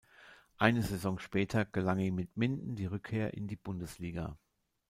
Eine 0.57 0.81
Saison 0.81 1.19
später 1.19 1.63
gelang 1.65 1.99
ihm 1.99 2.15
mit 2.15 2.35
Minden 2.35 2.75
die 2.75 2.87
Rückkehr 2.87 3.35
in 3.35 3.47
die 3.47 3.55
Bundesliga. 3.55 4.35